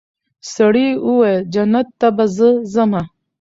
سړي 0.53 0.87
وویل 1.07 1.39
جنت 1.53 1.87
ته 1.99 2.07
به 2.15 2.25
زه 2.35 2.49
ځمه 2.73 3.01